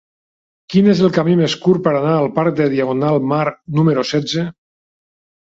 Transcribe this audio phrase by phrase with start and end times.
[0.73, 3.45] Quin és el camí més curt per anar al parc de Diagonal Mar
[3.83, 4.49] número setze?